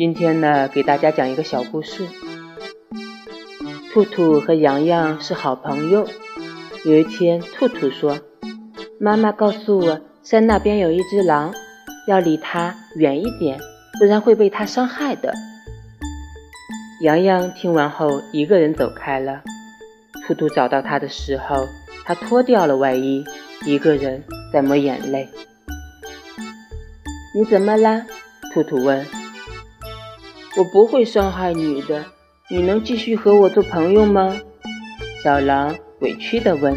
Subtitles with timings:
[0.00, 2.06] 今天呢，给大家讲一个小故事。
[3.92, 6.08] 兔兔和洋洋是好朋友。
[6.86, 8.18] 有一天，兔兔说
[8.98, 11.52] ：“妈妈告诉我，山那边有一只狼，
[12.08, 13.60] 要离它远一点，
[13.98, 15.34] 不然会被它伤害的。”
[17.04, 19.42] 洋洋听完后，一个人走开了。
[20.26, 21.68] 兔兔找到他的时候，
[22.06, 23.22] 他脱掉了外衣，
[23.66, 25.28] 一个人在抹眼泪。
[27.36, 28.06] “你怎么了？”
[28.54, 29.06] 兔兔问。
[30.56, 32.04] 我不会伤害你的，
[32.48, 34.36] 你能继续和我做朋友吗？
[35.22, 36.76] 小狼委屈地问。